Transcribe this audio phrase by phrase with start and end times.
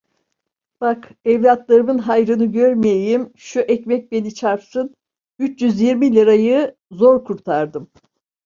[0.81, 4.95] Bak, evlatlarımın hayrını görmeyeyim, şu ekmek beni çarpsın,
[5.39, 7.89] üç yüz yirmi lirayı zor kurtardım.